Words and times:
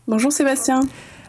Bonjour 0.08 0.32
Sébastien. 0.32 0.80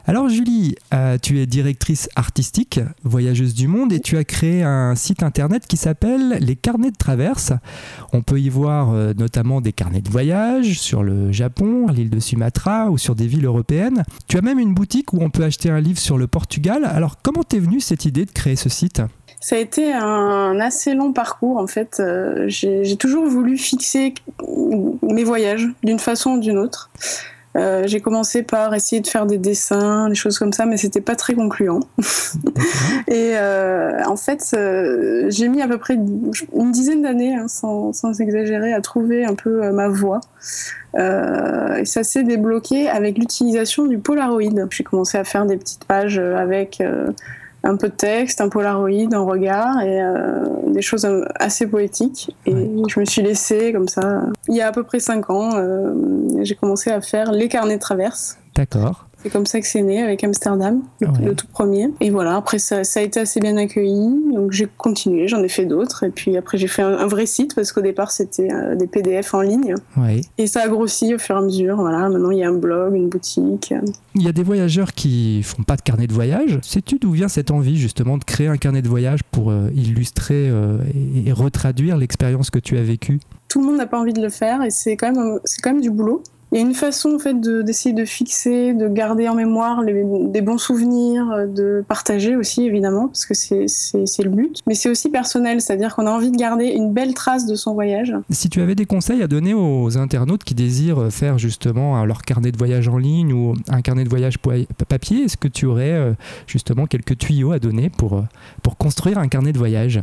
Alors 0.10 0.30
Julie, 0.30 0.76
euh, 0.94 1.18
tu 1.22 1.42
es 1.42 1.46
directrice 1.46 2.08
artistique, 2.16 2.80
voyageuse 3.04 3.54
du 3.54 3.68
monde, 3.68 3.92
et 3.92 4.00
tu 4.00 4.16
as 4.16 4.24
créé 4.24 4.64
un 4.64 4.96
site 4.96 5.22
internet 5.22 5.68
qui 5.68 5.76
s'appelle 5.76 6.38
Les 6.40 6.56
Carnets 6.56 6.92
de 6.92 6.96
Traverse. 6.96 7.52
On 8.14 8.22
peut 8.22 8.40
y 8.40 8.48
voir 8.48 8.92
euh, 8.94 9.14
notamment 9.14 9.60
des 9.60 9.74
carnets 9.74 10.00
de 10.00 10.10
voyage 10.10 10.80
sur 10.80 11.04
le 11.04 11.34
Japon, 11.34 11.88
l'île 11.88 12.10
de 12.10 12.22
Sumatra 12.22 12.90
ou 12.90 12.98
sur 12.98 13.16
des 13.16 13.28
villes 13.28 13.44
européennes. 13.44 14.04
Tu 14.30 14.38
as 14.38 14.42
même 14.42 14.60
une 14.60 14.74
boutique 14.74 15.12
où 15.12 15.18
on 15.20 15.30
peut 15.30 15.44
acheter 15.44 15.70
un 15.70 15.82
livre 15.82 16.00
sur 16.00 16.18
le 16.18 16.28
Portugal. 16.28 16.86
Alors 16.86 17.18
comment 17.22 17.44
t'es 17.44 17.60
venue 17.60 17.82
cette 17.82 18.06
idée 18.06 18.24
de 18.24 18.32
créer 18.32 18.56
ce 18.56 18.70
site? 18.70 19.02
Ça 19.42 19.58
a 19.58 19.60
été 19.60 19.92
un 19.92 20.58
assez 20.62 20.94
long 20.94 21.12
parcours 21.12 21.58
en 21.58 21.68
fait. 21.68 21.98
Euh, 22.00 22.46
j'ai 22.48 22.96
toujours 22.96 23.28
voulu 23.28 23.58
fixer 23.58 24.14
mes 25.02 25.26
voyages 25.26 25.68
d'une 25.84 26.00
façon 26.00 26.32
ou 26.32 26.40
d'une 26.40 26.58
autre. 26.58 26.92
Euh, 27.58 27.88
j'ai 27.88 28.02
commencé 28.02 28.44
par 28.44 28.76
essayer 28.76 29.02
de 29.02 29.08
faire 29.08 29.26
des 29.26 29.38
dessins, 29.38 30.10
des 30.10 30.16
choses 30.16 30.38
comme 30.38 30.54
ça, 30.54 30.66
mais 30.66 30.78
c'était 30.78 31.02
pas 31.02 31.16
très 31.16 31.34
concluant. 31.34 31.80
et 33.08 33.34
euh, 33.36 34.04
en 34.06 34.16
fait, 34.16 34.44
euh, 34.54 35.26
j'ai 35.30 35.48
mis 35.48 35.62
à 35.62 35.68
peu 35.68 35.78
près 35.78 35.96
une 35.96 36.72
dizaine 36.72 37.02
d'années, 37.02 37.36
hein, 37.36 37.48
sans, 37.48 37.94
sans, 37.94 38.22
exagérer, 38.22 38.74
à 38.74 38.82
trouver 38.82 39.26
un 39.26 39.34
peu 39.34 39.72
ma 39.72 39.88
voie. 39.88 40.22
et 40.96 41.86
ça 41.86 42.04
s'est 42.04 42.24
débloqué 42.24 42.90
avec 42.90 43.18
l'utilisation 43.18 43.86
du 43.86 43.98
Polaroid. 43.98 44.68
J'ai 44.70 44.84
commencé 44.84 45.18
à 45.18 45.24
faire 45.24 45.46
des 45.46 45.58
petites 45.58 45.86
pages 45.86 46.20
avec 46.20 46.82
un 47.64 47.76
peu 47.76 47.90
de 47.90 47.94
texte, 47.94 48.42
un 48.42 48.50
polaroid, 48.50 49.14
un 49.14 49.20
regard 49.20 49.82
et 49.82 50.02
euh, 50.02 50.46
des 50.68 50.82
choses 50.82 51.08
assez 51.36 51.68
poétiques. 51.68 52.36
Et 52.46 52.54
je 52.88 53.00
me 53.00 53.06
suis 53.06 53.22
laissée 53.22 53.74
comme 53.74 53.88
ça. 53.88 54.24
Il 54.48 54.56
y 54.56 54.62
a 54.62 54.68
à 54.68 54.72
peu 54.72 54.84
près 54.84 55.00
cinq 55.00 55.30
ans, 55.30 55.52
euh, 55.56 55.94
j'ai 56.42 56.56
commencé 56.56 56.92
à 56.92 57.02
faire 57.02 57.32
les 57.32 57.48
carnets 57.48 57.76
de 57.76 57.82
traverse. 57.82 58.38
D'accord. 58.56 59.08
C'est 59.28 59.34
comme 59.34 59.46
ça 59.46 59.60
que 59.60 59.68
c'est 59.68 59.82
né 59.82 60.02
avec 60.02 60.24
Amsterdam, 60.24 60.84
le, 61.02 61.36
tout 61.36 61.48
premier. 61.48 61.90
Et 62.00 62.12
voilà, 62.12 62.38
après 62.38 62.60
ça, 62.60 62.86
ça, 62.86 63.02
a 63.02 63.04
été 63.04 63.20
assez 63.20 63.42
bien 63.42 63.58
accueilli, 63.58 64.10
donc 64.34 64.54
j'ai 64.54 64.70
continué, 64.78 65.28
j'en 65.28 65.44
ai 65.44 65.50
fait 65.50 65.66
d'autres. 65.66 66.04
Et 66.04 66.12
puis 66.12 66.38
après 66.38 66.58
j'ai 66.58 66.68
fait 66.68 66.82
un, 66.82 67.08
vrai 67.08 67.26
site 67.26 67.54
parce 67.54 67.74
qu'au 67.74 67.82
départ 67.82 68.10
c'était 68.10 68.48
euh, 68.50 68.76
des 68.76 68.88
PDF 68.88 69.34
en 69.34 69.42
ligne. 69.42 69.76
Et 70.38 70.48
ça 70.48 70.62
a 70.62 70.70
grossi 70.70 71.14
au 71.14 71.20
fur 71.20 71.36
et 71.36 71.40
à 71.40 71.42
mesure. 71.42 71.76
Voilà, 71.76 72.08
maintenant 72.08 72.32
il 72.32 72.38
y 72.38 72.44
a 72.46 72.48
un 72.48 72.54
blog, 72.54 72.96
une 72.96 73.10
boutique. 73.10 73.74
Il 74.16 74.24
y 74.24 74.30
a 74.30 74.32
des 74.32 74.44
voyageurs 74.44 74.94
qui 74.94 75.44
font 75.44 75.64
pas 75.64 75.76
de 75.76 75.82
carnet 75.82 76.08
de 76.08 76.14
voyage. 76.14 76.60
Sais-tu 76.62 76.98
d'où 76.98 77.12
vient 77.12 77.28
cette 77.28 77.52
envie 77.52 77.76
justement 77.76 78.18
de 78.18 78.24
créer 78.24 78.48
un 78.48 78.56
carnet 78.56 78.82
de 78.82 78.88
voyage 78.88 79.20
pour 79.30 79.52
euh, 79.52 79.70
illustrer 79.76 80.48
euh, 80.48 80.78
et, 81.26 81.34
retraduire 81.34 81.98
l'expérience 81.98 82.50
que 82.50 82.60
tu 82.60 82.78
as 82.78 82.84
vécue? 82.84 83.20
Tout 83.50 83.60
le 83.60 83.68
monde 83.68 83.76
n'a 83.76 83.88
pas 83.88 84.00
envie 84.00 84.14
de 84.14 84.22
le 84.22 84.30
faire 84.30 84.64
et 84.64 84.70
c'est 84.70 84.96
quand 84.96 85.12
même 85.12 85.40
c'est 85.44 85.60
quand 85.62 85.74
même 85.74 85.82
du 85.82 85.92
boulot. 85.92 86.24
Il 86.52 86.58
y 86.58 86.62
a 86.62 86.66
une 86.66 86.74
façon 86.74 87.16
en 87.16 87.20
fait 87.20 87.40
d'essayer 87.40 87.94
de, 87.94 88.06
fixer, 88.06 88.74
de 88.74 88.88
garder 88.88 89.28
en 89.28 89.36
mémoire 89.36 89.84
des 89.84 90.42
bons 90.42 90.58
souvenirs, 90.58 91.30
euh, 91.32 91.46
de 91.46 91.84
partager 91.88 92.36
aussi 92.36 92.64
évidemment 92.64 93.08
parce 93.08 93.26
que 93.26 93.34
c'est 93.34 94.24
le 94.24 94.30
but. 94.30 94.62
Mais 94.66 94.76
c'est 94.76 94.90
aussi 94.90 95.10
personnel, 95.10 95.62
c'est-à-dire 95.62 95.96
qu'on 95.96 96.08
a 96.08 96.12
envie 96.12 96.32
de 96.32 96.38
garder 96.38 96.68
une 96.68 96.94
belle 96.94 97.14
trace 97.14 97.46
de 97.46 97.56
son 97.56 97.74
voyage. 97.74 98.14
Si 98.30 98.50
tu 98.50 98.62
avais 98.62 98.76
des 98.76 98.86
conseils 98.86 99.22
à 99.22 99.28
donner 99.28 99.54
aux 99.54 99.98
internautes 99.98 100.44
qui 100.44 100.56
désirent 100.56 101.12
faire 101.12 101.38
justement 101.38 102.06
leur 102.06 102.22
carnet 102.22 102.52
de 102.52 102.58
voyage 102.58 102.88
en 102.88 102.98
ligne 102.98 103.34
ou 103.34 103.54
un 103.68 103.82
carnet 103.82 104.04
de 104.04 104.10
voyage 104.10 104.38
papier, 104.88 105.24
est-ce 105.24 105.38
que 105.38 105.48
tu 105.48 105.66
aurais 105.66 105.92
euh, 105.92 106.14
justement 106.48 106.86
quelques 106.86 107.18
tuyaux 107.18 107.52
à 107.52 107.60
donner 107.60 107.90
pour, 107.90 108.14
euh, 108.14 108.22
pour 108.64 108.78
construire 108.78 109.18
un 109.18 109.28
carnet 109.28 109.52
de 109.52 109.58
voyage? 109.58 110.02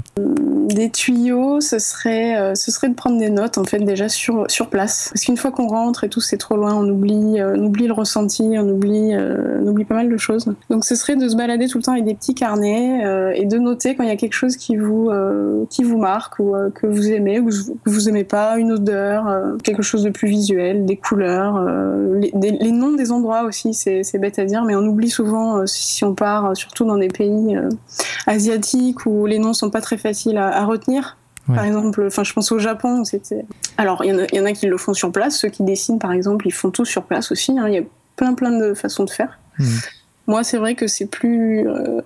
Des 0.65 0.91
tuyaux, 0.91 1.61
ce 1.61 1.79
serait, 1.79 2.55
ce 2.55 2.71
serait 2.71 2.89
de 2.89 2.95
prendre 2.95 3.19
des 3.19 3.31
notes 3.31 3.59
en 3.59 3.65
fait 3.65 3.79
déjà 3.79 4.09
sur, 4.09 4.45
sur 4.49 4.69
place. 4.69 5.11
Parce 5.13 5.25
qu'une 5.25 5.37
fois 5.37 5.51
qu'on 5.51 5.69
rentre 5.69 6.05
et 6.05 6.09
tout, 6.09 6.21
c'est 6.21 6.37
trop 6.37 6.57
loin, 6.57 6.75
on 6.75 6.89
oublie, 6.89 7.41
euh, 7.41 7.55
on 7.57 7.65
oublie 7.65 7.87
le 7.87 7.93
ressenti, 7.93 8.43
on 8.57 8.69
oublie, 8.69 9.15
euh, 9.15 9.61
on 9.63 9.69
oublie 9.69 9.85
pas 9.85 9.95
mal 9.95 10.09
de 10.09 10.17
choses. 10.17 10.47
Donc 10.71 10.85
ce 10.85 10.95
serait 10.95 11.17
de 11.17 11.29
se 11.29 11.37
balader 11.37 11.69
tout 11.69 11.79
le 11.79 11.85
temps 11.85 11.93
avec 11.93 12.05
des 12.05 12.15
petits 12.15 12.35
carnets 12.35 13.05
euh, 13.05 13.33
et 13.35 13.45
de 13.45 13.59
noter 13.59 13.95
quand 13.95 14.03
il 14.03 14.09
y 14.09 14.13
a 14.13 14.17
quelque 14.17 14.35
chose 14.35 14.57
qui 14.57 14.77
vous, 14.77 15.11
qui 15.71 15.85
vous 15.85 15.99
marque 15.99 16.39
ou 16.39 16.55
que 16.75 16.87
vous 16.87 17.09
aimez 17.09 17.41
ou 17.41 17.49
que 17.49 17.91
vous 17.91 18.09
aimez 18.09 18.25
pas, 18.25 18.59
une 18.59 18.73
odeur, 18.73 19.27
quelque 19.63 19.83
chose 19.83 20.03
de 20.03 20.11
plus 20.11 20.29
visuel, 20.29 20.85
des 20.85 20.97
couleurs, 20.97 21.65
les, 22.15 22.33
les, 22.51 22.73
noms 22.73 22.93
des 22.93 23.13
endroits 23.13 23.45
aussi, 23.45 23.75
c'est 23.75 24.19
bête 24.19 24.39
à 24.39 24.45
dire, 24.45 24.65
mais 24.65 24.75
on 24.75 24.87
oublie 24.87 25.11
souvent 25.11 25.67
si 25.67 26.05
on 26.05 26.15
part 26.15 26.57
surtout 26.57 26.85
dans 26.85 26.97
des 26.97 27.09
pays 27.09 27.57
asiatiques 28.27 29.07
où 29.07 29.27
les 29.27 29.39
noms 29.39 29.53
sont 29.53 29.71
pas 29.71 29.81
très 29.81 29.97
faciles 29.97 30.39
à 30.39 30.54
retenir. 30.63 31.17
Par 31.47 31.65
exemple, 31.65 32.05
enfin, 32.07 32.25
je 32.25 32.33
pense 32.33 32.51
au 32.53 32.59
Japon, 32.59 33.05
c'était. 33.05 33.45
Alors, 33.77 34.03
il 34.03 34.29
y, 34.33 34.41
en 34.41 34.45
a 34.47 34.53
qui 34.53 34.67
le 34.67 34.79
font 34.79 34.95
sur 34.95 35.13
place. 35.13 35.39
Ceux 35.39 35.49
qui 35.49 35.63
dessinent, 35.63 35.99
par 35.99 36.13
exemple, 36.13 36.47
ils 36.47 36.53
font 36.53 36.71
tout 36.71 36.87
sur 36.87 37.03
place 37.03 37.31
aussi. 37.33 37.59
Hein. 37.59 37.69
Il 37.69 37.75
y 37.75 37.79
a 37.79 37.83
plein, 38.17 38.33
plein 38.33 38.59
de 38.59 38.73
façons 38.73 39.05
de 39.05 39.11
faire. 39.11 39.39
Mmh. 39.59 39.65
Moi, 40.27 40.43
c'est 40.43 40.57
vrai 40.57 40.75
que 40.75 40.87
c'est 40.87 41.05
plus 41.05 41.69
euh, 41.69 42.01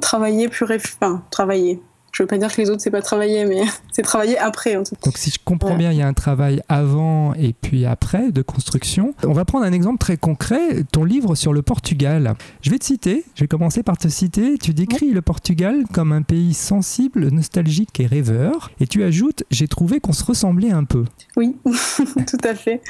travailler, 0.00 0.48
plus 0.48 0.66
réf... 0.66 0.98
enfin, 1.00 1.22
travailler 1.30 1.80
je 2.12 2.22
veux 2.22 2.26
pas 2.26 2.36
dire 2.36 2.54
que 2.54 2.60
les 2.60 2.70
autres 2.70 2.82
c'est 2.82 2.90
pas 2.90 3.02
travailler, 3.02 3.44
mais 3.46 3.62
c'est 3.92 4.02
travailler 4.02 4.38
après 4.38 4.76
en 4.76 4.84
tout 4.84 4.94
Donc 5.04 5.16
si 5.16 5.30
je 5.30 5.38
comprends 5.42 5.76
bien, 5.76 5.90
il 5.92 5.98
y 5.98 6.02
a 6.02 6.06
un 6.06 6.12
travail 6.12 6.62
avant 6.68 7.34
et 7.34 7.54
puis 7.54 7.86
après 7.86 8.30
de 8.30 8.42
construction. 8.42 9.14
On 9.26 9.32
va 9.32 9.44
prendre 9.44 9.64
un 9.64 9.72
exemple 9.72 9.98
très 9.98 10.16
concret, 10.16 10.84
ton 10.92 11.04
livre 11.04 11.34
sur 11.34 11.52
le 11.52 11.62
Portugal. 11.62 12.34
Je 12.60 12.70
vais 12.70 12.78
te 12.78 12.84
citer, 12.84 13.24
je 13.34 13.44
vais 13.44 13.48
commencer 13.48 13.82
par 13.82 13.96
te 13.96 14.08
citer. 14.08 14.58
Tu 14.58 14.74
décris 14.74 15.10
le 15.10 15.22
Portugal 15.22 15.84
comme 15.92 16.12
un 16.12 16.22
pays 16.22 16.52
sensible, 16.54 17.28
nostalgique 17.28 17.98
et 18.00 18.06
rêveur. 18.06 18.70
Et 18.80 18.86
tu 18.86 19.02
ajoutes, 19.02 19.44
j'ai 19.50 19.68
trouvé 19.68 20.00
qu'on 20.00 20.12
se 20.12 20.24
ressemblait 20.24 20.70
un 20.70 20.84
peu. 20.84 21.04
Oui, 21.36 21.56
tout 21.64 22.44
à 22.44 22.54
fait. 22.54 22.82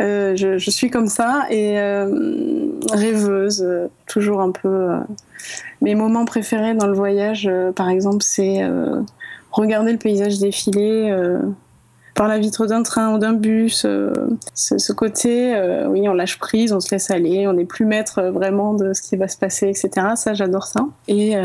Euh, 0.00 0.36
je, 0.36 0.58
je, 0.58 0.70
suis 0.70 0.90
comme 0.90 1.08
ça 1.08 1.46
et 1.50 1.78
euh, 1.78 2.68
rêveuse, 2.92 3.66
toujours 4.06 4.40
un 4.40 4.50
peu. 4.50 4.68
Euh, 4.68 4.98
mes 5.80 5.94
moments 5.94 6.24
préférés 6.24 6.74
dans 6.74 6.86
le 6.86 6.94
voyage, 6.94 7.48
euh, 7.50 7.72
par 7.72 7.88
exemple, 7.88 8.22
c'est 8.22 8.57
euh, 8.62 9.00
regarder 9.50 9.92
le 9.92 9.98
paysage 9.98 10.38
défiler 10.38 11.10
euh, 11.10 11.40
par 12.14 12.26
la 12.26 12.38
vitre 12.38 12.66
d'un 12.66 12.82
train 12.82 13.14
ou 13.14 13.18
d'un 13.18 13.32
bus. 13.32 13.86
ce, 14.54 14.92
côté, 14.92 15.54
oui, 15.88 16.08
on 16.08 16.14
lâche 16.14 16.40
prise, 16.40 16.72
on 16.72 16.80
se 16.80 16.90
laisse 16.90 17.12
aller, 17.12 17.46
on 17.46 17.52
n'est 17.52 17.64
plus 17.64 17.84
maître 17.84 18.22
vraiment 18.22 18.74
de 18.74 18.92
ce 18.92 19.02
qui 19.02 19.14
va 19.14 19.28
se 19.28 19.36
passer, 19.36 19.68
etc. 19.68 19.90
Ça, 20.16 20.34
j'adore 20.34 20.64
ça. 20.64 20.80
Et, 21.06 21.36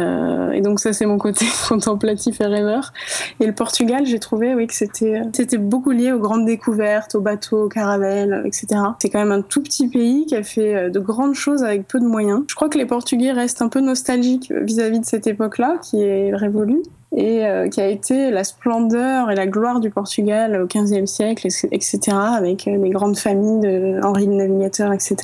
donc 0.62 0.79
ça, 0.79 0.91
c'est 0.91 1.06
mon 1.06 1.19
côté 1.19 1.46
contemplatif 1.69 2.41
et 2.41 2.47
rêveur. 2.47 2.91
Et 3.40 3.45
le 3.45 3.53
Portugal, 3.53 4.07
j'ai 4.07 4.18
trouvé, 4.18 4.56
oui, 4.56 4.66
que 4.66 4.74
c'était 4.74 5.22
c'était 5.31 5.59
beaucoup 5.59 5.91
lié 5.91 6.12
aux 6.12 6.18
grandes 6.18 6.47
découvertes, 6.47 7.13
aux 7.13 7.22
bateaux, 7.22 7.66
aux 7.66 7.69
caravelles, 7.69 8.41
etc. 8.44 8.81
C'est 9.00 9.12
quand 9.12 9.19
même 9.19 9.31
un 9.31 9.44
tout 9.44 9.62
petit 9.62 9.90
pays 9.90 10.25
qui 10.25 10.35
a 10.35 10.41
fait 10.41 10.90
de 10.90 11.00
grandes 11.00 11.35
choses 11.35 11.63
avec 11.63 11.88
peu 11.88 12.00
de 12.00 12.07
moyens. 12.07 12.45
Je 12.47 12.56
crois 12.56 12.69
que 12.69 12.80
les 12.80 12.88
Portugais 12.88 13.31
restent 13.31 13.62
un 13.62 13.69
peu 13.69 13.80
nostalgiques 13.80 14.51
vis-à-vis 14.51 15.01
de 15.01 15.06
cette 15.06 15.28
époque-là, 15.28 15.78
qui 15.84 16.01
est 16.01 16.35
révolue 16.35 16.81
et 17.16 17.46
euh, 17.46 17.69
qui 17.69 17.79
a 17.79 17.88
été 17.88 18.31
la 18.31 18.44
splendeur 18.44 19.29
et 19.29 19.35
la 19.35 19.46
gloire 19.46 19.79
du 19.79 19.90
Portugal 19.90 20.59
au 20.62 20.66
XVe 20.66 21.06
siècle, 21.06 21.47
etc., 21.72 22.00
avec 22.12 22.68
euh, 22.68 22.78
les 22.78 22.90
grandes 22.90 23.18
familles 23.18 23.59
de 23.62 24.00
Henri 24.03 24.25
le 24.25 24.34
Navigateur, 24.34 24.91
etc. 24.94 25.16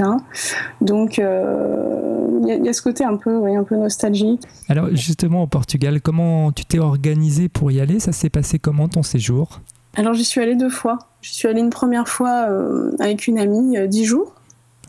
Donc, 0.82 1.18
il 1.18 1.24
euh, 1.26 2.60
y, 2.64 2.70
a 2.70 2.74
ce 2.74 2.82
côté 2.82 3.04
un 3.04 3.16
peu, 3.16 3.38
oui, 3.38 3.56
un 3.56 3.64
peu 3.64 3.76
nostalgique. 3.76 4.44
Alors, 4.68 4.90
justement, 4.92 5.44
au 5.44 5.48
Portugal, 5.48 6.00
comment 6.02 6.52
tu 6.52 6.66
t'es 6.66 6.80
organisé 6.80 7.50
pour 7.50 7.72
y 7.72 7.82
aller? 7.82 8.00
Ça 8.00 8.12
s'est 8.12 8.30
passé 8.30 8.60
comment 8.60 8.88
ton 8.88 9.02
séjour? 9.02 9.62
Alors, 9.96 10.14
j'y 10.14 10.26
suis 10.26 10.42
allée 10.42 10.56
deux 10.56 10.70
fois. 10.70 11.00
J'y 11.22 11.34
suis 11.34 11.48
allée 11.48 11.62
une 11.62 11.72
première 11.72 12.08
fois 12.08 12.48
avec 13.00 13.28
une 13.28 13.40
amie, 13.40 13.76
dix 13.88 14.06
jours. 14.06 14.36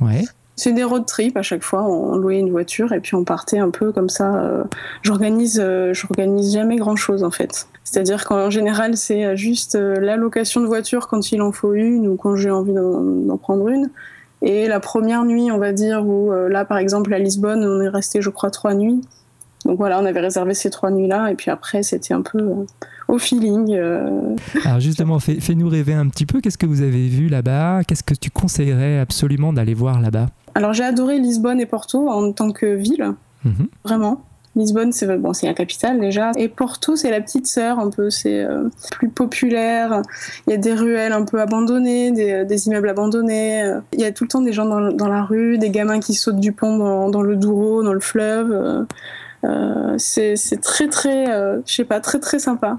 Ouais. 0.00 0.24
C'est 0.62 0.72
des 0.72 0.84
road 0.84 1.06
trips 1.06 1.38
à 1.38 1.42
chaque 1.42 1.62
fois. 1.62 1.84
On 1.84 2.16
louait 2.16 2.38
une 2.38 2.50
voiture 2.50 2.92
et 2.92 3.00
puis 3.00 3.14
on 3.14 3.24
partait 3.24 3.58
un 3.58 3.70
peu 3.70 3.92
comme 3.92 4.10
ça. 4.10 4.34
Euh, 4.34 4.62
j'organise, 5.00 5.58
euh, 5.58 5.94
j'organise 5.94 6.52
jamais 6.52 6.76
grand 6.76 6.96
chose 6.96 7.24
en 7.24 7.30
fait. 7.30 7.66
C'est-à-dire 7.82 8.26
qu'en 8.26 8.50
général, 8.50 8.98
c'est 8.98 9.38
juste 9.38 9.76
euh, 9.76 9.98
la 9.98 10.16
location 10.16 10.60
de 10.60 10.66
voiture 10.66 11.08
quand 11.08 11.32
il 11.32 11.40
en 11.40 11.50
faut 11.50 11.72
une 11.72 12.06
ou 12.06 12.16
quand 12.16 12.36
j'ai 12.36 12.50
envie 12.50 12.74
d'en 12.74 13.38
prendre 13.38 13.68
une. 13.68 13.88
Et 14.42 14.68
la 14.68 14.80
première 14.80 15.24
nuit, 15.24 15.50
on 15.50 15.56
va 15.56 15.72
dire, 15.72 16.06
où 16.06 16.30
là, 16.30 16.66
par 16.66 16.76
exemple, 16.76 17.14
à 17.14 17.18
Lisbonne, 17.18 17.64
on 17.64 17.80
est 17.80 17.88
resté, 17.88 18.20
je 18.20 18.28
crois, 18.28 18.50
trois 18.50 18.74
nuits. 18.74 19.00
Donc 19.64 19.78
voilà, 19.78 20.00
on 20.00 20.06
avait 20.06 20.20
réservé 20.20 20.54
ces 20.54 20.70
trois 20.70 20.90
nuits-là, 20.90 21.30
et 21.30 21.34
puis 21.34 21.50
après, 21.50 21.82
c'était 21.82 22.14
un 22.14 22.22
peu 22.22 22.50
au 23.08 23.18
feeling. 23.18 23.78
Alors 24.64 24.80
justement, 24.80 25.18
fais-nous 25.18 25.68
rêver 25.68 25.94
un 25.94 26.08
petit 26.08 26.26
peu. 26.26 26.40
Qu'est-ce 26.40 26.58
que 26.58 26.66
vous 26.66 26.82
avez 26.82 27.08
vu 27.08 27.28
là-bas? 27.28 27.82
Qu'est-ce 27.84 28.02
que 28.02 28.14
tu 28.14 28.30
conseillerais 28.30 28.98
absolument 28.98 29.52
d'aller 29.52 29.74
voir 29.74 30.00
là-bas? 30.00 30.26
Alors 30.54 30.72
j'ai 30.72 30.84
adoré 30.84 31.18
Lisbonne 31.18 31.60
et 31.60 31.66
Porto 31.66 32.08
en 32.08 32.32
tant 32.32 32.52
que 32.52 32.66
ville, 32.66 33.12
mhm. 33.44 33.68
vraiment. 33.84 34.22
Lisbonne, 34.56 34.90
c'est 34.92 35.06
bon, 35.16 35.32
c'est 35.32 35.46
la 35.46 35.54
capitale 35.54 36.00
déjà. 36.00 36.32
Et 36.36 36.48
Porto, 36.48 36.96
c'est 36.96 37.10
la 37.10 37.20
petite 37.20 37.46
sœur 37.46 37.78
un 37.78 37.88
peu. 37.88 38.10
C'est 38.10 38.42
euh, 38.42 38.68
plus 38.90 39.08
populaire. 39.08 40.02
Il 40.46 40.50
y 40.50 40.54
a 40.54 40.56
des 40.56 40.74
ruelles 40.74 41.12
un 41.12 41.24
peu 41.24 41.40
abandonnées, 41.40 42.10
des, 42.10 42.44
des 42.44 42.66
immeubles 42.66 42.88
abandonnés. 42.88 43.62
Il 43.92 44.00
y 44.00 44.04
a 44.04 44.10
tout 44.10 44.24
le 44.24 44.28
temps 44.28 44.40
des 44.40 44.52
gens 44.52 44.64
dans, 44.64 44.90
dans 44.90 45.06
la 45.06 45.22
rue, 45.22 45.56
des 45.56 45.70
gamins 45.70 46.00
qui 46.00 46.14
sautent 46.14 46.40
du 46.40 46.50
pont 46.50 46.78
dans, 46.78 47.10
dans 47.10 47.22
le 47.22 47.36
Douro, 47.36 47.84
dans 47.84 47.92
le 47.92 48.00
fleuve. 48.00 48.86
Euh, 49.44 49.94
c'est 49.98 50.60
très 50.60 50.88
très, 50.88 51.30
euh, 51.30 51.60
je 51.66 51.74
sais 51.74 51.84
pas, 51.84 52.00
très 52.00 52.20
très 52.20 52.38
sympa. 52.38 52.76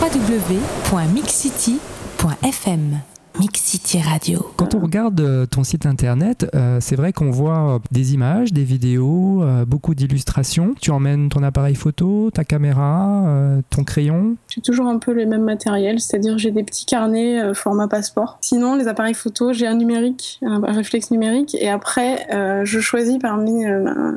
www.mixcity.fm 0.00 3.00
Mix 3.38 3.60
City 3.60 4.00
Radio. 4.00 4.44
Quand 4.56 4.74
on 4.74 4.80
regarde 4.80 5.20
euh, 5.20 5.46
ton 5.46 5.64
site 5.64 5.86
internet, 5.86 6.46
euh, 6.54 6.78
c'est 6.80 6.96
vrai 6.96 7.12
qu'on 7.12 7.30
voit 7.30 7.80
des 7.90 8.14
images, 8.14 8.52
des 8.52 8.64
vidéos, 8.64 9.42
euh, 9.42 9.64
beaucoup 9.64 9.94
d'illustrations. 9.94 10.74
Tu 10.80 10.90
emmènes 10.90 11.28
ton 11.28 11.42
appareil 11.42 11.74
photo, 11.74 12.30
ta 12.32 12.44
caméra, 12.44 13.60
ton 13.70 13.84
crayon 13.84 14.36
J'ai 14.48 14.60
toujours 14.60 14.86
un 14.86 14.98
peu 14.98 15.12
les 15.12 15.26
mêmes 15.26 15.44
matériels, 15.44 16.00
c'est-à-dire 16.00 16.38
j'ai 16.38 16.50
des 16.50 16.64
petits 16.64 16.86
carnets 16.86 17.54
format 17.54 17.88
passeport. 17.88 18.38
Sinon, 18.40 18.76
les 18.76 18.88
appareils 18.88 19.14
photo, 19.14 19.52
j'ai 19.52 19.66
un 19.66 19.74
numérique, 19.74 20.40
un 20.42 20.60
réflexe 20.60 21.10
numérique, 21.10 21.56
et 21.58 21.68
après, 21.68 22.26
je 22.64 22.80
choisis 22.80 23.18
parmi 23.18 23.64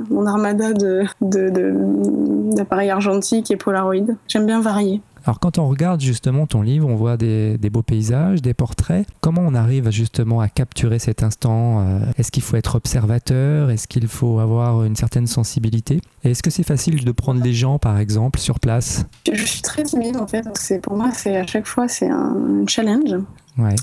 mon 0.10 0.25
armada 0.25 0.74
d'appareils 1.21 2.88
de, 2.88 2.94
argentiques 2.94 3.51
et 3.51 3.57
Polaroid. 3.57 4.15
J'aime 4.27 4.45
bien 4.45 4.62
varier. 4.62 5.01
Alors 5.25 5.39
quand 5.39 5.57
on 5.57 5.67
regarde 5.67 6.01
justement 6.01 6.47
ton 6.47 6.61
livre, 6.61 6.87
on 6.87 6.95
voit 6.95 7.17
des, 7.17 7.57
beaux 7.71 7.81
paysages, 7.81 8.41
des 8.41 8.53
portraits. 8.53 9.07
Comment 9.21 9.41
on 9.41 9.55
arrive 9.55 9.89
justement 9.89 10.41
à 10.41 10.49
capturer 10.49 10.99
cet 10.99 11.23
instant 11.23 11.81
euh, 11.81 11.99
Est-ce 12.17 12.31
qu'il 12.31 12.43
faut 12.43 12.57
être 12.57 12.75
observateur 12.75 13.69
Est-ce 13.69 13.87
qu'il 13.87 14.07
faut 14.07 14.39
avoir 14.39 14.83
une 14.83 14.95
certaine 14.95 15.27
sensibilité? 15.27 16.01
Est-ce 16.23 16.43
que 16.43 16.49
c'est 16.49 16.63
facile 16.63 17.05
de 17.05 17.11
prendre 17.11 17.41
les 17.41 17.53
gens 17.53 17.79
par 17.79 17.99
exemple 17.99 18.39
sur 18.39 18.59
place? 18.59 19.05
Je 19.31 19.43
suis 19.43 19.61
très 19.61 19.83
timide 19.83 20.17
en 20.17 20.27
fait. 20.27 20.45
C'est 20.55 20.79
pour 20.79 20.97
moi, 20.97 21.11
c'est 21.13 21.37
à 21.37 21.47
chaque 21.47 21.67
fois 21.67 21.87
c'est 21.87 22.09
un 22.09 22.65
challenge. 22.67 23.15
Ouais. 23.57 23.75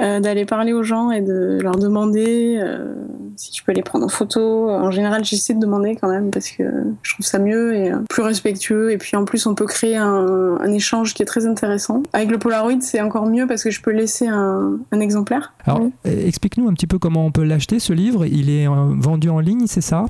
Euh, 0.00 0.20
d'aller 0.20 0.46
parler 0.46 0.72
aux 0.72 0.82
gens 0.82 1.10
et 1.10 1.20
de 1.20 1.58
leur 1.60 1.76
demander 1.76 2.58
euh, 2.58 2.94
si 3.36 3.50
tu 3.50 3.62
peux 3.62 3.72
les 3.72 3.82
prendre 3.82 4.06
en 4.06 4.08
photo. 4.08 4.70
En 4.70 4.90
général, 4.90 5.22
j'essaie 5.22 5.52
de 5.52 5.60
demander 5.60 5.96
quand 5.96 6.08
même 6.08 6.30
parce 6.30 6.48
que 6.48 6.64
je 7.02 7.12
trouve 7.12 7.26
ça 7.26 7.38
mieux 7.38 7.76
et 7.76 7.92
plus 8.08 8.22
respectueux. 8.22 8.90
Et 8.90 8.96
puis 8.96 9.16
en 9.18 9.26
plus, 9.26 9.44
on 9.44 9.54
peut 9.54 9.66
créer 9.66 9.96
un, 9.96 10.72
échange 10.72 11.12
qui 11.12 11.22
est 11.22 11.26
très 11.26 11.44
intéressant. 11.44 12.02
Avec 12.14 12.30
le 12.30 12.38
Polaroid, 12.38 12.80
c'est 12.80 13.02
encore 13.02 13.26
mieux 13.26 13.46
parce 13.46 13.62
que 13.62 13.70
je 13.70 13.82
peux 13.82 13.90
laisser 13.90 14.26
un, 14.26 14.78
exemplaire. 14.98 15.52
Alors, 15.66 15.82
explique-nous 16.04 16.68
un 16.68 16.72
petit 16.72 16.86
peu 16.86 16.98
comment 16.98 17.26
on 17.26 17.30
peut 17.30 17.44
l'acheter 17.44 17.78
ce 17.78 17.92
livre. 17.92 18.24
Il 18.24 18.48
est 18.48 18.66
euh, 18.66 18.94
vendu 18.98 19.28
en 19.28 19.40
ligne, 19.40 19.66
c'est 19.66 19.82
ça? 19.82 20.06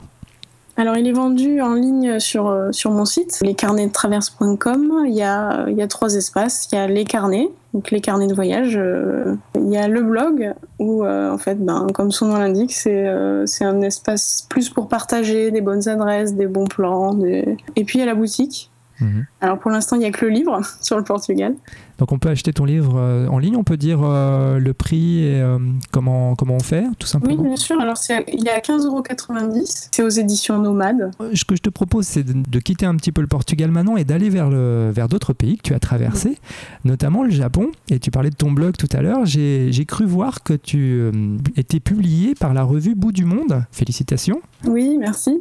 Alors, 0.77 0.97
il 0.97 1.09
est 1.09 1.13
vendu 1.13 1.61
en 1.61 1.75
ligne 1.75 2.21
sur, 2.21 2.69
sur 2.71 2.93
mon 2.93 3.05
site, 3.05 3.41
lescarnetsdetraverse.com. 3.43 5.05
Il 5.07 5.15
y 5.15 5.23
a, 5.23 5.67
il 5.69 5.77
y 5.77 5.83
a 5.83 5.89
trois 5.89 6.15
espaces. 6.15 6.69
Il 6.71 6.77
y 6.77 6.79
a 6.79 6.87
les 6.87 7.05
carnets, 7.05 7.51
donc 7.75 7.91
les 7.91 8.01
carnets 8.01 8.27
de 8.27 8.35
voyage. 8.35 8.77
Euh, 8.77 9.35
il 9.57 9.71
y 9.71 9.77
a 9.77 9.89
le 9.89 10.03
blog 10.03 10.53
où, 10.79 11.05
euh, 11.05 11.31
en 11.31 11.39
fait, 11.39 11.55
ben, 11.55 11.87
comme 11.95 12.11
son 12.11 12.29
nom 12.29 12.37
l'indique, 12.37 12.73
c'est 12.73 13.09
euh, 13.09 13.47
c'est 13.47 13.65
un 13.65 13.81
espace 13.81 14.47
plus 14.49 14.69
pour 14.69 14.89
partager 14.89 15.51
des 15.51 15.61
bonnes 15.61 15.89
adresses, 15.89 16.35
des 16.35 16.47
bons 16.47 16.67
plans. 16.67 17.19
Et 17.23 17.85
puis 17.85 17.99
il 17.99 18.01
y 18.01 18.03
a 18.03 18.07
la 18.07 18.15
boutique. 18.15 18.71
Mhm. 19.01 19.27
Alors 19.41 19.59
pour 19.59 19.71
l'instant, 19.71 19.97
il 19.97 20.01
n'y 20.01 20.07
a 20.07 20.11
que 20.11 20.27
le 20.27 20.33
livre 20.33 20.61
sur 20.81 20.97
le 20.97 21.05
Portugal. 21.05 21.55
Donc 22.03 22.11
on 22.11 22.19
peut 22.19 22.31
acheter 22.31 22.53
ton 22.53 22.65
livre 22.65 22.95
euh, 22.97 23.29
en 23.29 23.39
ligne, 23.39 23.55
on 23.55 23.63
peut 23.63 23.77
dire 23.77 24.01
euh, 24.03 24.59
le 24.59 24.75
prix 24.75 25.23
et 25.23 25.41
euh, 25.41 25.61
comment, 25.93 26.35
comment 26.35 26.57
on 26.57 26.59
fait, 26.59 26.85
tout 26.99 27.07
simplement 27.07 27.41
Oui, 27.41 27.47
bien 27.47 27.55
sûr. 27.55 27.81
Alors 27.81 27.95
il 28.27 28.45
est 28.45 28.51
à 28.51 28.59
15,90€. 28.59 29.87
C'est 29.93 30.03
aux 30.03 30.09
éditions 30.09 30.59
Nomades. 30.59 31.13
Ce 31.33 31.45
que 31.45 31.55
je 31.55 31.63
te 31.63 31.71
propose, 31.71 32.05
c'est 32.05 32.25
de, 32.25 32.59
quitter 32.59 32.87
un 32.87 32.97
petit 32.97 33.13
peu 33.13 33.21
le 33.21 33.29
Portugal 33.29 33.71
maintenant 33.71 33.97
et 33.97 34.03
d'aller 34.03 34.31
vers, 34.31 34.51
vers 34.51 35.07
d'autres 35.07 35.33
pays 35.33 35.59
que 35.59 35.63
tu 35.63 35.75
as 35.75 35.79
traversés, 35.79 36.39
notamment 36.85 37.23
le 37.23 37.31
Japon. 37.31 37.71
Et 37.89 38.01
tu 38.01 38.11
parlais 38.11 38.31
de 38.31 38.35
ton 38.35 38.51
blog 38.51 38.77
tout 38.77 38.89
à 38.91 39.01
l'heure. 39.01 39.25
J'ai 39.25 39.85
cru 39.87 40.05
voir 40.05 40.43
que 40.43 40.55
tu 40.55 41.09
étais 41.55 41.79
publié 41.79 42.35
par 42.35 42.53
la 42.53 42.65
revue 42.65 42.97
Bout 42.97 43.13
du 43.13 43.25
Monde. 43.25 43.63
Félicitations. 43.71 44.41
Oui, 44.67 44.97
merci. 44.99 45.41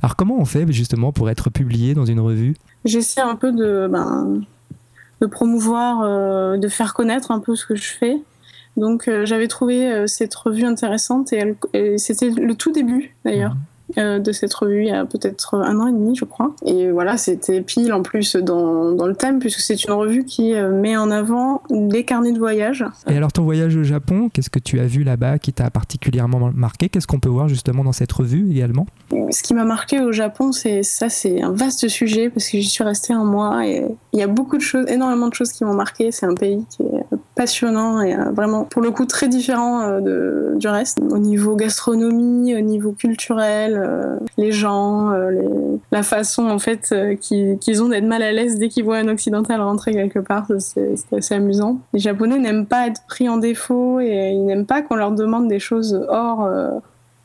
Alors 0.00 0.14
comment 0.14 0.38
on 0.38 0.44
fait 0.44 0.70
justement 0.70 1.10
pour 1.10 1.28
être 1.28 1.50
publié 1.50 1.94
dans 1.94 2.04
une 2.04 2.20
revue? 2.20 2.54
J'essaie 2.84 3.20
un 3.20 3.34
peu 3.34 3.50
de... 3.50 3.88
Ben 3.90 4.42
de 5.20 5.26
promouvoir, 5.26 6.02
euh, 6.02 6.56
de 6.56 6.68
faire 6.68 6.94
connaître 6.94 7.30
un 7.30 7.40
peu 7.40 7.56
ce 7.56 7.66
que 7.66 7.74
je 7.74 7.88
fais. 7.88 8.16
Donc 8.76 9.08
euh, 9.08 9.26
j'avais 9.26 9.48
trouvé 9.48 9.90
euh, 9.90 10.06
cette 10.06 10.34
revue 10.34 10.64
intéressante 10.64 11.32
et, 11.32 11.98
c'était 11.98 12.30
le 12.30 12.54
tout 12.54 12.72
début 12.72 13.14
d'ailleurs. 13.24 13.54
Mhm. 13.54 13.60
Euh, 13.96 14.18
de 14.18 14.32
cette 14.32 14.52
revue 14.52 14.82
il 14.82 14.88
y 14.88 14.92
a 14.92 15.06
peut-être 15.06 15.54
un 15.54 15.80
an 15.80 15.86
et 15.86 15.92
demi, 15.92 16.14
je 16.14 16.26
crois. 16.26 16.54
Et 16.66 16.90
voilà, 16.90 17.16
c'était 17.16 17.62
pile 17.62 17.92
en 17.92 18.02
plus 18.02 18.36
dans, 18.36 18.92
dans 18.92 19.06
le 19.06 19.14
thème, 19.14 19.38
puisque 19.38 19.60
c'est 19.60 19.82
une 19.84 19.94
revue 19.94 20.24
qui 20.24 20.54
euh, 20.54 20.70
met 20.70 20.96
en 20.96 21.10
avant 21.10 21.62
des 21.70 22.04
carnets 22.04 22.32
de 22.32 22.38
voyage. 22.38 22.84
Et 23.08 23.16
alors, 23.16 23.32
ton 23.32 23.44
voyage 23.44 23.76
au 23.76 23.84
Japon, 23.84 24.28
qu'est-ce 24.32 24.50
que 24.50 24.58
tu 24.58 24.78
as 24.78 24.86
vu 24.86 25.04
là-bas 25.04 25.38
qui 25.38 25.54
t'a 25.54 25.70
particulièrement 25.70 26.50
marqué? 26.54 26.90
Qu'est-ce 26.90 27.06
qu'on 27.06 27.20
peut 27.20 27.30
voir 27.30 27.48
justement 27.48 27.82
dans 27.82 27.92
cette 27.92 28.12
revue 28.12 28.50
également? 28.50 28.86
Ce 29.30 29.42
qui 29.42 29.54
m'a 29.54 29.64
marqué 29.64 30.00
au 30.00 30.12
Japon, 30.12 30.52
c'est 30.52 30.82
ça, 30.82 31.08
c'est 31.08 31.40
un 31.40 31.52
vaste 31.52 31.88
sujet, 31.88 32.28
parce 32.28 32.48
que 32.48 32.58
j'y 32.58 32.68
suis 32.68 32.84
restée 32.84 33.14
un 33.14 33.24
mois 33.24 33.66
et 33.66 33.86
il 34.12 34.18
y 34.18 34.22
a 34.22 34.26
beaucoup 34.26 34.58
de 34.58 34.62
choses, 34.62 34.86
énormément 34.88 35.28
de 35.28 35.34
choses 35.34 35.52
qui 35.52 35.64
m'ont 35.64 35.74
marqué. 35.74 36.12
C'est 36.12 36.26
un 36.26 36.34
pays 36.34 36.64
qui 36.68 36.82
est 36.82 37.16
passionnant 37.38 38.02
et 38.02 38.14
euh, 38.14 38.30
vraiment, 38.32 38.64
pour 38.64 38.82
le 38.82 38.90
coup, 38.90 39.06
très 39.06 39.28
différent 39.28 40.00
de, 40.00 40.54
du 40.56 40.68
reste, 40.68 40.98
au 41.10 41.18
niveau 41.18 41.54
gastronomie, 41.54 42.56
au 42.56 42.60
niveau 42.60 42.92
culturel 42.92 43.78
euh, 43.78 44.16
les 44.36 44.52
gens, 44.52 45.12
euh, 45.12 45.30
la 45.92 46.02
façon 46.02 46.48
en 46.48 46.58
fait 46.58 46.88
euh, 46.92 47.14
qu'ils 47.14 47.82
ont 47.82 47.88
d'être 47.88 48.04
mal 48.04 48.22
à 48.22 48.32
l'aise 48.32 48.58
dès 48.58 48.68
qu'ils 48.68 48.84
voient 48.84 48.98
un 48.98 49.08
occidental 49.08 49.60
rentrer 49.60 49.92
quelque 49.92 50.18
part, 50.18 50.46
c'est 50.58 50.94
assez 51.12 51.34
amusant. 51.34 51.78
Les 51.92 52.00
Japonais 52.00 52.38
n'aiment 52.38 52.66
pas 52.66 52.86
être 52.86 53.02
pris 53.06 53.28
en 53.28 53.36
défaut 53.36 54.00
et 54.00 54.30
ils 54.32 54.44
n'aiment 54.44 54.66
pas 54.66 54.82
qu'on 54.82 54.96
leur 54.96 55.12
demande 55.12 55.48
des 55.48 55.58
choses 55.58 56.04
hors 56.08 56.48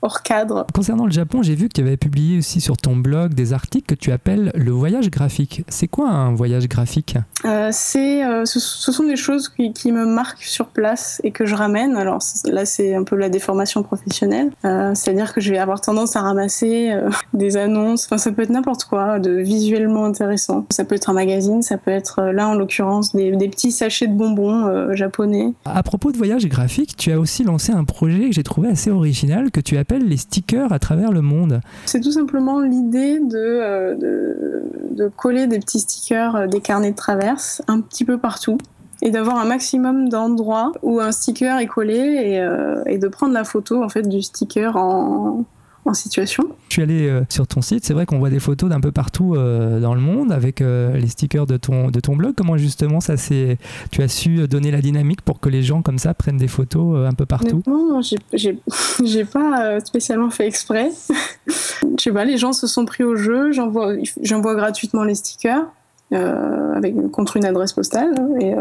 hors 0.04 0.22
cadre. 0.22 0.68
Concernant 0.74 1.06
le 1.06 1.12
Japon, 1.12 1.42
j'ai 1.42 1.56
vu 1.56 1.70
que 1.70 1.74
tu 1.74 1.82
avais 1.82 1.98
publié 1.98 2.38
aussi 2.38 2.62
sur 2.62 2.78
ton 2.78 2.96
blog 2.96 3.34
des 3.34 3.54
articles 3.54 3.88
que 3.88 4.00
tu 4.00 4.12
appelles 4.12 4.52
le 4.54 4.72
voyage 4.72 5.10
graphique. 5.10 5.64
C'est 5.70 5.88
quoi 5.88 6.10
un 6.10 6.36
voyage 6.36 6.68
graphique? 6.68 7.18
Euh, 7.46 7.70
c'est, 7.72 8.24
euh, 8.24 8.46
ce, 8.46 8.60
sont 8.60 9.06
des 9.06 9.16
choses 9.16 9.50
qui, 9.50 9.92
me 9.92 10.06
marquent 10.06 10.44
sur 10.44 10.68
place 10.68 11.22
et 11.24 11.32
que 11.32 11.46
je 11.46 11.56
ramène. 11.56 11.96
Alors 11.96 12.20
là, 12.46 12.66
c'est 12.66 12.96
un 12.96 13.04
peu 13.04 13.16
la 13.16 13.30
déformation 13.30 13.82
professionnelle. 13.82 14.52
Euh, 14.66 14.94
c'est-à-dire 14.94 15.34
que 15.34 15.42
je 15.42 15.52
vais 15.52 15.58
avoir 15.58 15.80
tendance 15.80 16.16
à 16.16 16.22
ramasser 16.22 16.92
des 17.34 17.56
annonces. 17.58 18.06
Enfin, 18.06 18.18
ça 18.18 18.32
peut 18.32 18.42
être 18.42 18.50
n'importe 18.50 18.84
quoi 18.86 19.20
de 19.20 19.32
visuellement 19.32 20.06
intéressant. 20.06 20.66
Ça 20.70 20.84
peut 20.84 20.96
être 20.96 21.10
un 21.10 21.14
magazine, 21.14 21.62
ça 21.62 21.78
peut 21.78 21.92
être 21.92 22.22
là 22.24 22.50
en 22.50 22.56
l'occurrence 22.56 23.16
des, 23.16 23.32
des 23.32 23.48
petits 23.48 23.72
sachets 23.72 24.08
de 24.08 24.14
bonbons 24.14 24.94
japonais. 24.94 25.54
À 25.64 25.84
propos 25.84 26.12
de 26.12 26.18
voyage 26.18 26.46
graphique, 26.48 26.98
tu 26.98 27.12
as 27.12 27.20
aussi 27.20 27.44
lancé 27.44 27.72
un 27.72 27.86
projet 27.86 28.30
que 28.30 28.36
j'ai 28.36 28.44
trouvé 28.44 28.70
assez 28.70 28.92
original 28.92 29.52
que 29.52 29.62
tu 29.62 29.78
appelles 29.78 29.93
les 30.02 30.18
stickers 30.18 30.72
à 30.72 30.80
travers 30.80 31.12
le 31.12 31.22
monde. 31.22 31.62
C'est 31.86 32.02
tout 32.02 32.12
simplement 32.12 32.60
l'idée 32.60 33.20
de, 33.20 33.36
euh, 33.36 35.10
coller 35.16 35.48
des 35.48 35.60
petits 35.60 35.80
stickers, 35.80 36.36
euh, 36.36 36.48
des 36.48 36.62
carnets 36.62 36.92
de 36.92 36.96
traverse 36.96 37.62
un 37.68 37.82
petit 37.82 38.06
peu 38.06 38.18
partout 38.18 38.58
et 39.02 39.12
d'avoir 39.12 39.38
un 39.38 39.46
maximum 39.46 40.10
d'endroits 40.10 40.72
où 40.82 41.00
un 41.00 41.12
sticker 41.12 41.60
est 41.60 41.68
collé 41.68 41.96
et, 41.96 42.40
euh, 42.40 42.82
et, 42.86 42.98
de 42.98 43.08
prendre 43.08 43.34
la 43.34 43.44
photo 43.44 43.84
en 43.84 43.90
fait 43.90 44.08
du 44.08 44.22
sticker 44.22 44.78
en, 44.78 45.44
en 45.86 45.94
situation. 45.94 46.44
Je 46.70 46.74
suis 46.74 46.82
allé 46.82 47.08
euh, 47.08 47.24
sur 47.30 47.48
ton 47.48 47.62
site, 47.62 47.86
c'est 47.86 47.94
vrai 47.94 48.06
qu'on 48.06 48.20
voit 48.20 48.30
des 48.30 48.40
photos 48.40 48.70
d'un 48.70 48.80
peu 48.80 48.92
partout 48.92 49.36
euh, 49.36 49.80
dans 49.80 49.94
le 49.94 50.02
monde 50.02 50.32
avec 50.32 50.62
euh, 50.62 50.98
les 50.98 51.08
stickers 51.08 51.46
de 51.46 51.58
ton, 51.58 51.90
de 51.90 52.00
ton 52.00 52.16
blog. 52.16 52.34
Comment 52.36 52.58
justement 52.58 53.00
ça 53.00 53.18
c'est 53.18 53.58
tu 53.92 54.02
as 54.02 54.08
su 54.08 54.48
donner 54.48 54.72
la 54.72 54.82
dynamique 54.82 55.22
pour 55.22 55.40
que 55.40 55.50
les 55.50 55.64
gens 55.64 55.82
comme 55.82 55.98
ça 55.98 56.14
prennent 56.14 56.38
des 56.38 56.48
photos 56.48 57.08
un 57.08 57.14
peu 57.14 57.26
partout? 57.26 57.62
Non, 57.68 58.02
j'ai 58.02 59.26
pas 59.26 59.80
spécialement 59.82 60.30
fait 60.30 60.48
exprès. 60.48 60.90
Je 61.48 62.04
sais 62.04 62.12
pas, 62.12 62.26
les 62.26 62.38
gens 62.38 62.54
se 62.54 62.68
sont 62.68 62.86
pris 62.86 63.04
au 63.04 63.16
jeu, 63.16 63.52
j'envoie 63.52 64.56
gratuitement 64.56 65.04
les 65.04 65.16
stickers 65.16 65.66
avec, 66.12 66.96
contre 67.12 67.38
une 67.38 67.46
adresse 67.46 67.74
postale 67.74 68.14
et 68.40 68.54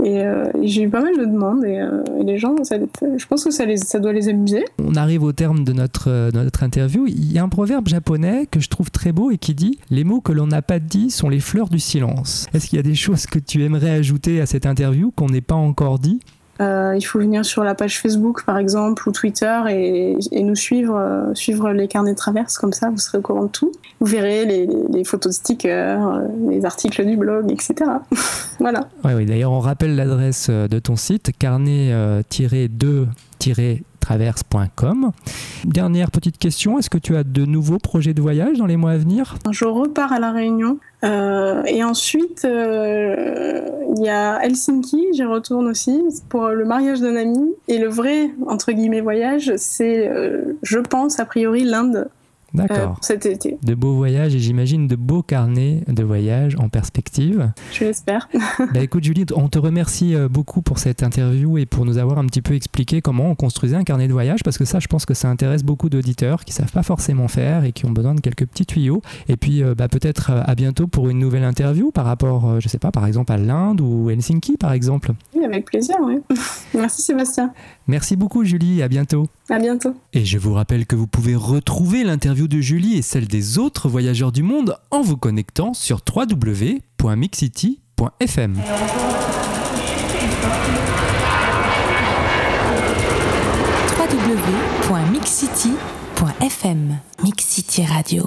euh, 0.00 0.44
et, 0.60 0.68
j'ai 0.68 0.82
eu 0.82 0.88
pas 0.90 1.00
mal 1.00 1.16
de 1.18 1.24
demandes 1.24 1.64
et, 1.64 1.78
euh, 1.78 2.02
les 2.22 2.38
gens, 2.38 2.54
je 2.62 3.26
pense 3.26 3.44
que 3.44 3.50
ça, 3.50 3.64
les, 3.64 3.76
ça 3.76 3.98
doit 3.98 4.12
les 4.12 4.28
amuser. 4.28 4.64
On 4.82 4.94
arrive 4.94 5.22
au 5.22 5.32
terme 5.32 5.64
de 5.64 5.72
notre, 5.72 6.10
euh, 6.10 6.30
notre 6.32 6.62
interview. 6.62 7.06
Il 7.06 7.32
y 7.32 7.38
a 7.38 7.42
un 7.42 7.48
proverbe 7.48 7.88
japonais 7.88 8.46
que 8.50 8.60
je 8.60 8.68
trouve 8.68 8.90
très 8.90 9.12
beau 9.12 9.30
et 9.30 9.38
qui 9.38 9.54
dit 9.54 9.78
Les 9.90 10.04
mots 10.04 10.20
que 10.20 10.32
l'on 10.32 10.46
n'a 10.46 10.62
pas 10.62 10.78
dit 10.78 11.10
sont 11.10 11.28
les 11.28 11.40
fleurs 11.40 11.68
du 11.68 11.78
silence. 11.78 12.46
Est-ce 12.52 12.68
qu'il 12.68 12.76
y 12.76 12.80
a 12.80 12.82
des 12.82 12.94
choses 12.94 13.26
que 13.26 13.38
tu 13.38 13.64
aimerais 13.64 13.90
ajouter 13.90 14.40
à 14.40 14.46
cette 14.46 14.66
interview 14.66 15.10
qu'on 15.10 15.28
n'ait 15.28 15.40
pas 15.40 15.54
encore 15.54 15.98
dit? 15.98 16.20
Euh, 16.60 16.94
il 16.96 17.02
faut 17.02 17.18
venir 17.18 17.44
sur 17.44 17.64
la 17.64 17.74
page 17.74 18.00
Facebook 18.00 18.44
par 18.44 18.56
exemple 18.56 19.08
ou 19.08 19.12
Twitter 19.12 19.60
et, 19.68 20.16
nous 20.42 20.54
suivre, 20.54 20.96
euh, 20.96 21.34
suivre 21.34 21.70
les 21.70 21.88
carnets 21.88 22.12
de 22.12 22.16
traverse 22.16 22.56
comme 22.58 22.72
ça 22.72 22.88
vous 22.90 22.98
serez 22.98 23.18
au 23.18 23.22
courant 23.22 23.44
de 23.44 23.50
tout. 23.50 23.72
Vous 24.00 24.06
verrez 24.06 24.44
les, 24.44 25.04
photos 25.04 25.34
de 25.34 25.38
stickers, 25.38 26.06
euh, 26.06 26.20
les 26.48 26.64
articles 26.64 27.04
du 27.04 27.16
blog, 27.16 27.50
etc. 27.50 27.74
voilà. 28.58 28.88
oui, 29.04 29.26
d'ailleurs 29.26 29.52
on 29.52 29.60
rappelle 29.60 29.96
l'adresse 29.96 30.48
de 30.50 30.78
ton 30.78 30.96
site 30.96 31.32
carnet-2- 31.38 33.06
carnettraverse.com. 34.06 35.12
Dernière 35.64 36.10
petite 36.10 36.38
question, 36.38 36.78
est-ce 36.78 36.90
que 36.90 36.98
tu 36.98 37.16
as 37.16 37.24
de 37.24 37.44
nouveaux 37.44 37.78
projets 37.78 38.14
de 38.14 38.22
voyage 38.22 38.58
dans 38.58 38.66
les 38.66 38.76
mois 38.76 38.92
à 38.92 38.96
venir? 38.96 39.36
Je 39.50 39.64
repars 39.64 40.12
à 40.12 40.20
La 40.20 40.32
Réunion. 40.32 40.78
Euh, 41.04 41.62
et 41.66 41.84
ensuite, 41.84 42.44
euh, 42.44 43.68
il 43.96 44.04
y 44.04 44.08
a 44.08 44.42
Helsinki, 44.42 45.08
j'y 45.12 45.24
retourne 45.24 45.66
aussi 45.68 46.02
pour 46.28 46.48
le 46.48 46.64
mariage 46.64 47.00
d'un 47.00 47.16
ami. 47.16 47.54
Et 47.68 47.78
le 47.78 47.88
vrai, 47.88 48.30
entre 48.46 48.72
guillemets, 48.72 49.00
voyage, 49.00 49.52
c'est, 49.56 50.08
euh, 50.08 50.56
je 50.62 50.78
pense, 50.78 51.20
a 51.20 51.24
priori, 51.24 51.64
l'Inde. 51.64 52.08
D'accord. 52.56 52.98
cet 53.00 53.26
été. 53.26 53.58
De 53.62 53.74
beaux 53.74 53.94
voyages 53.94 54.34
et 54.34 54.38
j'imagine 54.38 54.86
de 54.86 54.96
beaux 54.96 55.22
carnets 55.22 55.82
de 55.86 56.02
voyage 56.02 56.56
en 56.58 56.68
perspective. 56.68 57.52
Je 57.72 57.84
l'espère. 57.84 58.28
bah 58.74 58.80
écoute 58.80 59.04
Julie, 59.04 59.26
on 59.34 59.48
te 59.48 59.58
remercie 59.58 60.14
beaucoup 60.30 60.62
pour 60.62 60.78
cette 60.78 61.02
interview 61.02 61.58
et 61.58 61.66
pour 61.66 61.84
nous 61.84 61.98
avoir 61.98 62.18
un 62.18 62.26
petit 62.26 62.42
peu 62.42 62.54
expliqué 62.54 63.00
comment 63.00 63.30
on 63.30 63.34
construisait 63.34 63.76
un 63.76 63.84
carnet 63.84 64.08
de 64.08 64.12
voyage 64.12 64.42
parce 64.42 64.58
que 64.58 64.64
ça 64.64 64.80
je 64.80 64.86
pense 64.86 65.06
que 65.06 65.14
ça 65.14 65.28
intéresse 65.28 65.62
beaucoup 65.62 65.88
d'auditeurs 65.88 66.44
qui 66.44 66.52
savent 66.52 66.72
pas 66.72 66.82
forcément 66.82 67.28
faire 67.28 67.64
et 67.64 67.72
qui 67.72 67.86
ont 67.86 67.90
besoin 67.90 68.14
de 68.14 68.20
quelques 68.20 68.46
petits 68.46 68.66
tuyaux. 68.66 69.02
Et 69.28 69.36
puis 69.36 69.62
bah, 69.76 69.88
peut-être 69.88 70.30
à 70.30 70.54
bientôt 70.54 70.86
pour 70.86 71.08
une 71.08 71.18
nouvelle 71.18 71.44
interview 71.44 71.90
par 71.90 72.04
rapport, 72.04 72.60
je 72.60 72.68
sais 72.68 72.78
pas, 72.78 72.90
par 72.90 73.06
exemple 73.06 73.32
à 73.32 73.36
l'Inde 73.36 73.80
ou 73.80 74.10
Helsinki 74.10 74.56
par 74.56 74.72
exemple. 74.72 75.12
Oui, 75.34 75.44
avec 75.44 75.66
plaisir, 75.66 75.96
oui. 76.02 76.18
Merci 76.74 77.02
Sébastien. 77.02 77.52
Merci 77.88 78.16
beaucoup 78.16 78.44
Julie, 78.44 78.82
à 78.82 78.88
bientôt. 78.88 79.28
À 79.48 79.58
bientôt. 79.58 79.94
Et 80.12 80.24
je 80.24 80.38
vous 80.38 80.52
rappelle 80.52 80.86
que 80.86 80.96
vous 80.96 81.06
pouvez 81.06 81.36
retrouver 81.36 82.02
l'interview 82.02 82.45
de 82.46 82.60
Julie 82.60 82.96
et 82.96 83.02
celle 83.02 83.28
des 83.28 83.58
autres 83.58 83.88
voyageurs 83.88 84.32
du 84.32 84.42
monde 84.42 84.76
en 84.90 85.02
vous 85.02 85.16
connectant 85.16 85.72
sur 85.74 86.00
www.mixcity.fm. 86.14 88.60
www.mixcity.fm 93.98 96.98
Mix 97.22 97.44
City 97.44 97.84
Radio. 97.84 98.24